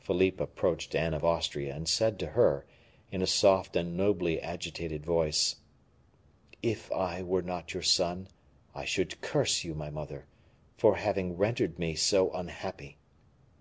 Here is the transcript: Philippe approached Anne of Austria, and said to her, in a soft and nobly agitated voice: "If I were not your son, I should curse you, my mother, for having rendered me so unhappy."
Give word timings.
Philippe 0.00 0.42
approached 0.42 0.96
Anne 0.96 1.14
of 1.14 1.24
Austria, 1.24 1.72
and 1.72 1.88
said 1.88 2.18
to 2.18 2.30
her, 2.34 2.66
in 3.12 3.22
a 3.22 3.28
soft 3.28 3.76
and 3.76 3.96
nobly 3.96 4.40
agitated 4.40 5.06
voice: 5.06 5.54
"If 6.64 6.90
I 6.90 7.22
were 7.22 7.42
not 7.42 7.74
your 7.74 7.84
son, 7.84 8.26
I 8.74 8.84
should 8.84 9.20
curse 9.20 9.62
you, 9.62 9.76
my 9.76 9.90
mother, 9.90 10.26
for 10.76 10.96
having 10.96 11.36
rendered 11.36 11.78
me 11.78 11.94
so 11.94 12.32
unhappy." 12.32 12.98